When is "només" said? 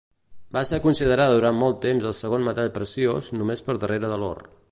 3.43-3.65